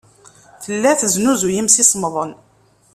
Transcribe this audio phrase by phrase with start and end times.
[0.63, 2.31] Tella tesnuzuy imsisemḍen.